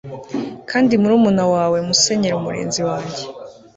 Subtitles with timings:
[0.69, 3.21] kandi murumuna wawe musenyeri, umurinzi wanjye